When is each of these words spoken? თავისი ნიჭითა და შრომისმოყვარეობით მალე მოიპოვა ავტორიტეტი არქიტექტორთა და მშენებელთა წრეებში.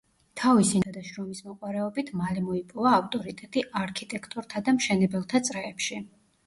თავისი 0.39 0.71
ნიჭითა 0.79 0.93
და 0.95 1.03
შრომისმოყვარეობით 1.09 2.09
მალე 2.23 2.45
მოიპოვა 2.47 2.97
ავტორიტეტი 3.03 3.67
არქიტექტორთა 3.85 4.67
და 4.69 4.79
მშენებელთა 4.81 5.49
წრეებში. 5.51 6.07